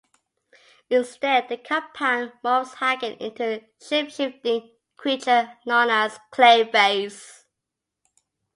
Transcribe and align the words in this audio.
Instead, 0.89 1.47
the 1.47 1.57
compound 1.57 2.31
morphs 2.43 2.73
Hagen 2.77 3.19
into 3.19 3.43
a 3.57 3.69
shapeshifting 3.79 4.71
creature 4.97 5.59
known 5.63 5.91
as 5.91 6.17
Clayface. 6.31 7.43